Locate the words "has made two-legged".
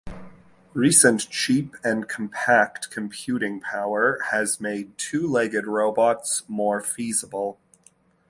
4.31-5.67